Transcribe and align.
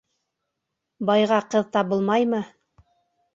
Байға 1.09 1.39
ҡыҙ 1.55 1.67
табылмаймы? 1.77 2.41